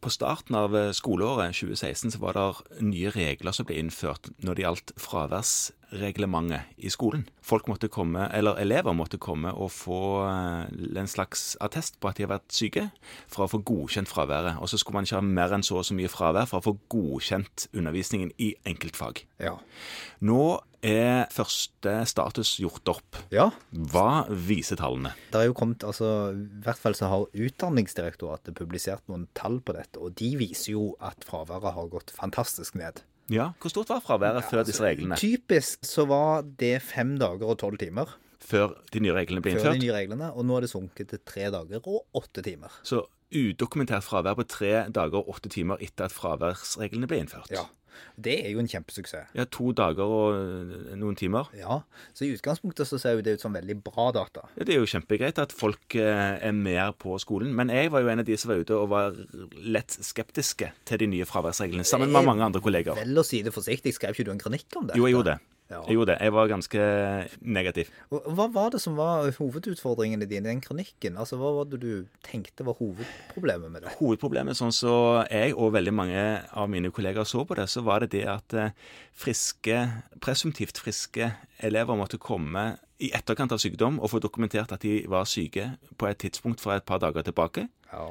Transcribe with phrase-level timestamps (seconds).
[0.00, 4.58] På starten av eh, skoleåret 2016 så var det nye regler som ble innført når
[4.58, 4.94] det gjaldt
[5.88, 7.28] fraværsreglementet i skolen.
[7.42, 12.16] Folk måtte komme, eller Elever måtte komme og få eh, en slags attest på at
[12.16, 12.90] de har vært syke,
[13.28, 14.58] for å få godkjent fraværet.
[14.60, 16.66] Og så skulle man ikke ha mer enn så og så mye fravær for å
[16.70, 19.24] få godkjent undervisningen i enkeltfag.
[19.40, 19.56] Ja.
[20.20, 23.16] Nå er første status gjort opp.
[23.34, 23.50] ja.
[23.72, 25.14] Hva viser tallene?
[25.32, 29.74] Det er jo kommet, altså, I hvert fall så har Utdanningsdirektoratet publisert noen tall på
[29.74, 33.02] dette, og de viser jo at fraværet har gått fantastisk ned.
[33.30, 35.16] Ja, Hvor stort var fraværet før disse reglene?
[35.20, 39.66] Typisk så var det fem dager og tolv timer Før de nye reglene ble innført?
[39.74, 42.72] før de nye reglene, og nå har det sunket til tre dager og åtte timer.
[42.86, 43.02] Så
[43.34, 47.50] udokumentert fravær på tre dager og åtte timer etter at fraværsreglene ble innført.
[47.52, 47.66] Ja.
[48.16, 49.34] Det er jo en kjempesuksess.
[49.38, 51.50] Ja, to dager og øh, noen timer.
[51.56, 51.80] Ja,
[52.16, 54.46] så i utgangspunktet så ser jo det ut som veldig bra data.
[54.56, 57.54] Ja, Det er jo kjempegreit at folk eh, er mer på skolen.
[57.58, 59.18] Men jeg var jo en av de som var ute og var
[59.62, 62.98] lett skeptiske til de nye fraværsreglene, sammen med mange andre kolleger.
[62.98, 64.98] Vel å si det forsiktig, skrev ikke du en kronikk om det?
[64.98, 65.57] Jo, jeg gjorde det.
[65.68, 65.82] Ja.
[65.84, 66.22] Jeg gjorde det.
[66.24, 66.84] Jeg var ganske
[67.44, 67.90] negativ.
[68.08, 71.18] Hva var det som var hovedutfordringene dine i den kronikken?
[71.20, 73.92] Altså, Hva var det du tenkte var hovedproblemet med det?
[73.98, 76.24] Hovedproblemet, sånn som jeg og veldig mange
[76.56, 78.72] av mine kollegaer så på det, så var det det at eh,
[79.12, 79.82] friske,
[80.24, 85.28] presumptivt friske elever måtte komme i etterkant av sykdom og få dokumentert at de var
[85.30, 87.68] syke på et tidspunkt for et par dager tilbake.
[87.92, 88.06] Ja.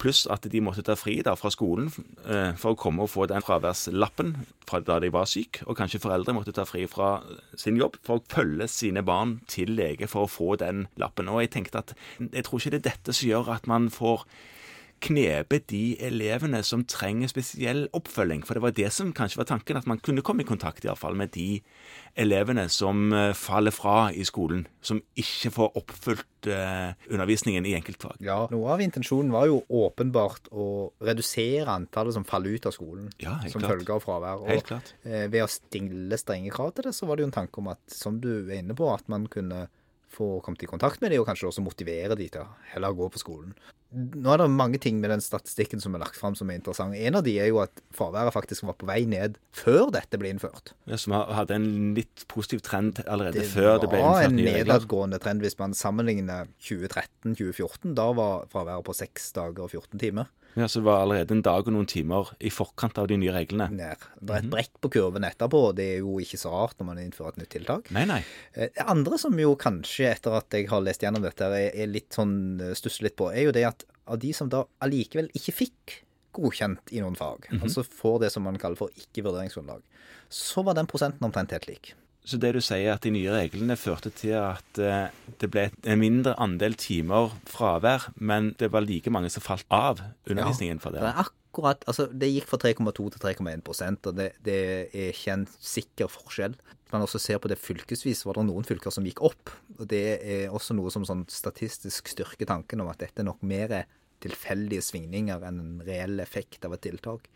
[0.00, 1.86] Pluss at de måtte ta fri da fra skolen
[2.26, 4.32] eh, for å komme og få den fraværslappen
[4.66, 5.62] fra da de var syke.
[5.68, 7.18] Og kanskje foreldre måtte ta fri fra
[7.60, 11.30] sin jobb for å følge sine barn til lege for å få den lappen.
[11.30, 11.94] Og jeg tenkte at
[12.24, 14.26] jeg tror ikke det er dette som gjør at man får
[15.04, 18.40] knepe de elevene som trenger spesiell oppfølging.
[18.46, 20.88] For det var det som kanskje var tanken, at man kunne komme i kontakt i
[20.88, 21.60] alle fall med de
[22.16, 28.16] elevene som eh, faller fra i skolen, som ikke får oppfylt eh, undervisningen i enkeltfag.
[28.24, 28.38] ja.
[28.54, 30.66] Noe av intensjonen var jo åpenbart å
[31.04, 33.74] redusere antallet som faller ut av skolen Ja, som klart.
[33.76, 34.42] følge av fravær.
[34.44, 34.92] Og Helt klart.
[35.04, 37.72] eh, ved å stille strenge krav til det, så var det jo en tanke om
[37.74, 39.66] at, som du er inne på, at man kunne
[40.14, 43.08] få kommet i kontakt med dem, og kanskje også motivere dem til å heller gå
[43.10, 43.56] på skolen.
[43.94, 46.96] Nå er det mange ting med den statistikken som er lagt fram som er interessant.
[46.98, 50.32] En av de er jo at fraværet faktisk var på vei ned før dette ble
[50.34, 50.72] innført.
[50.90, 54.58] Ja, som ha- hadde en litt positiv trend allerede før det ble innført nye regler.
[54.58, 57.94] Det var en nedadgående trend hvis man sammenligner 2013-2014.
[57.94, 61.42] Da var fraværet på 6 dager og 14 timer Ja, så det var allerede en
[61.42, 63.70] dag og noen timer i forkant av de nye reglene.
[63.74, 63.96] ned.
[64.20, 66.86] Det er et brekk på kurven etterpå, og det er jo ikke så rart når
[66.86, 67.90] man innfører et nytt tiltak.
[67.90, 68.20] Nei, nei.
[68.54, 72.10] Eh, Det andre som jo kanskje, etter at jeg har lest gjennom dette, er, litt
[72.14, 75.52] sånn eh, stusser litt på, er jo det at av de som da allikevel ikke
[75.54, 76.00] fikk
[76.34, 77.62] godkjent i noen fag, Mhm.
[77.62, 79.82] altså får det som man kaller for ikke-vurderingsgrunnlag,
[80.30, 81.94] så var den prosenten omtrent helt lik.
[82.24, 85.08] Så det du sier, er at de nye reglene førte til at eh,
[85.42, 90.00] det ble en mindre andel timer fravær, men det var like mange som falt av
[90.30, 91.10] undervisningen for Det det.
[91.10, 94.56] er akkurat, altså det gikk fra 3,2 til 3,1 prosent, og det, det
[94.94, 96.56] er ikke en sikker forskjell.
[96.94, 99.50] Man også ser på det fylkesvis, var det noen fylker som gikk opp.
[99.78, 103.42] og Det er også noe som sånn statistisk styrker tanken om at dette er nok
[103.44, 103.86] mer er
[104.24, 107.26] tilfeldige svingninger enn en reell effekt av et tiltak.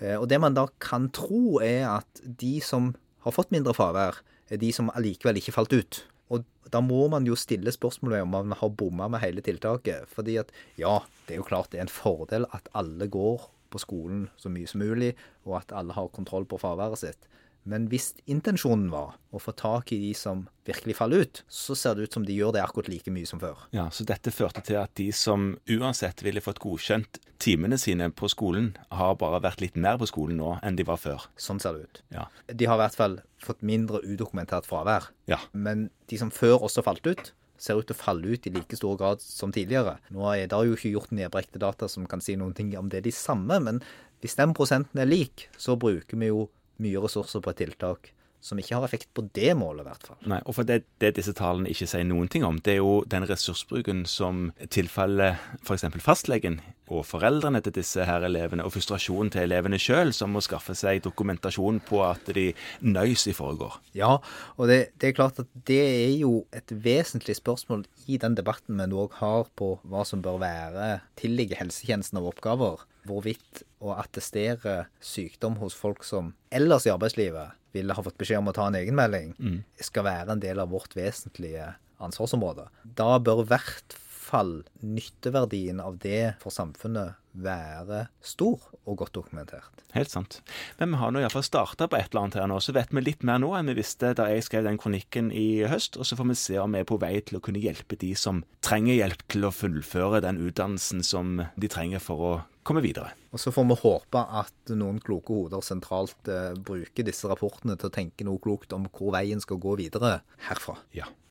[0.00, 4.20] Eh, Og det man da kan tro, er at de som har fått mindre fravær,
[4.52, 6.02] er de som allikevel ikke falt ut.
[6.32, 10.08] Og da må man jo stille spørsmålet om man har bomma med hele tiltaket.
[10.12, 13.80] Fordi at ja, det er jo klart det er en fordel at alle går på
[13.80, 15.12] skolen så mye som mulig,
[15.48, 17.28] og at alle har kontroll på fraværet sitt.
[17.68, 21.94] Men hvis intensjonen var å få tak i de som virkelig faller ut, så ser
[21.94, 23.66] det ut som de gjør det akkurat like mye som før.
[23.74, 28.30] Ja, Så dette førte til at de som uansett ville fått godkjent timene sine på
[28.30, 31.28] skolen, har bare vært litt mer på skolen nå enn de var før.
[31.36, 32.02] Sånn ser det ut.
[32.14, 32.26] Ja.
[32.46, 35.10] De har i hvert fall fått mindre udokumentert fravær.
[35.30, 35.40] Ja.
[35.52, 38.78] Men de som før også falt ut, ser ut til å falle ut i like
[38.78, 39.96] stor grad som tidligere.
[40.14, 43.02] Nå er det jo ikke gjort nedbrekte data som kan si noen ting om det
[43.02, 43.78] er de samme, men
[44.22, 46.48] hvis den prosenten er lik, så bruker vi jo
[46.82, 48.12] mye ressurser på et tiltak
[48.42, 50.18] som ikke har effekt på det målet, i hvert fall.
[50.26, 52.96] Nei, og for det, det disse tallene ikke sier noen ting om, det er jo
[53.06, 55.86] den ressursbruken som tilfaller f.eks.
[56.02, 56.58] fastlegen
[56.92, 61.02] og foreldrene til disse her elevene, og frustrasjonen til elevene sjøl, som må skaffe seg
[61.06, 62.50] dokumentasjon på at de
[62.84, 63.78] nøys i foregår.
[63.96, 64.18] Ja,
[64.56, 68.78] og det, det er klart at det er jo et vesentlig spørsmål i den debatten
[68.80, 70.88] vi nå har på hva som bør være
[71.20, 72.84] tilligge helsetjenesten av oppgaver.
[73.08, 78.52] Hvorvidt å attestere sykdom hos folk som ellers i arbeidslivet ville ha fått beskjed om
[78.52, 79.32] å ta en egenmelding,
[79.80, 81.72] skal være en del av vårt vesentlige
[82.02, 82.68] ansvarsområde.
[82.84, 83.96] Da bør hvert
[84.32, 89.82] fall nytteverdien av det for samfunnet være stor og godt dokumentert.
[89.94, 90.40] Helt sant.
[90.78, 93.04] Men vi har nå iallfall starta på et eller annet her nå, så vet vi
[93.04, 95.96] litt mer nå enn vi visste da jeg skrev den kronikken i høst.
[96.00, 98.12] Og så får vi se om vi er på vei til å kunne hjelpe de
[98.18, 102.34] som trenger hjelp til å fullføre den utdannelsen som de trenger for å
[102.66, 103.12] komme videre.
[103.32, 107.90] Og så får vi håpe at noen kloke hoder sentralt eh, bruker disse rapportene til
[107.90, 110.76] å tenke noe klokt om hvor veien skal gå videre herfra.
[110.94, 111.08] Ja.